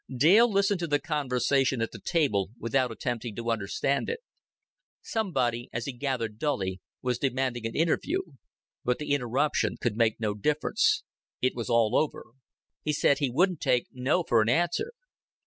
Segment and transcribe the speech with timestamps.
[0.17, 4.19] Dale listened to the conversation at the table without attempting to understand it.
[5.03, 8.21] Somebody, as he gathered dully, was demanding an interview.
[8.83, 11.03] But the interruption could make no difference.
[11.39, 12.23] It was all over.
[12.81, 14.93] "He said he wouldn't take 'No' for an answer."